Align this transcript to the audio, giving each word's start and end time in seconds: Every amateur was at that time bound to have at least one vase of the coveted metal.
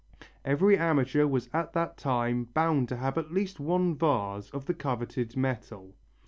Every 0.43 0.79
amateur 0.79 1.27
was 1.27 1.47
at 1.53 1.73
that 1.73 1.95
time 1.95 2.45
bound 2.45 2.89
to 2.89 2.97
have 2.97 3.19
at 3.19 3.31
least 3.31 3.59
one 3.59 3.93
vase 3.95 4.49
of 4.49 4.65
the 4.65 4.73
coveted 4.73 5.37
metal. 5.37 5.93